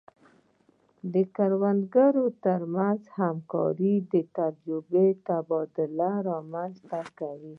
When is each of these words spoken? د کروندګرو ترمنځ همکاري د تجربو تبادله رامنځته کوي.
د 1.13 1.15
کروندګرو 1.35 2.25
ترمنځ 2.45 3.01
همکاري 3.19 3.95
د 4.13 4.13
تجربو 4.37 5.05
تبادله 5.27 6.11
رامنځته 6.29 7.01
کوي. 7.19 7.49